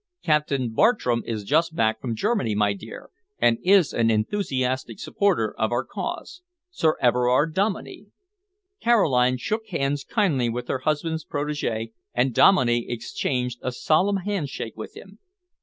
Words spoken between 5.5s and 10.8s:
of our cause. Sir Everard Dominey." Caroline shook hands kindly with her